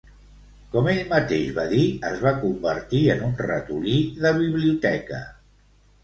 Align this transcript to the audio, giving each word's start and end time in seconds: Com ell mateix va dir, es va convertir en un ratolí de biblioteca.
Com 0.75 0.87
ell 0.91 1.01
mateix 1.09 1.49
va 1.57 1.65
dir, 1.73 1.83
es 2.07 2.23
va 2.23 2.31
convertir 2.43 3.01
en 3.15 3.21
un 3.27 3.35
ratolí 3.41 3.93
de 4.23 4.31
biblioteca. 4.39 5.21